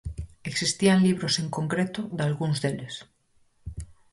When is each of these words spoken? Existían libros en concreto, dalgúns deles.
Existían 0.51 1.03
libros 1.07 1.33
en 1.43 1.47
concreto, 1.57 2.01
dalgúns 2.17 2.57
deles. 2.63 2.95